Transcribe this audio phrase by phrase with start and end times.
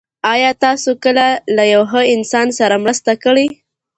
[0.33, 1.25] آیا تاسو کله
[1.55, 3.45] له یو ښه انسان سره مرسته کړې؟